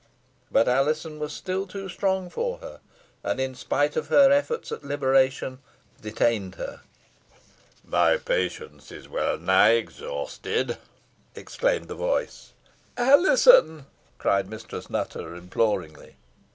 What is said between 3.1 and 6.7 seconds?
and, in spite of her efforts at liberation, detained